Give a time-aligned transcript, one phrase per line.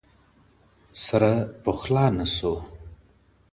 [1.05, 1.31] سره
[1.63, 2.51] پخلا نه سو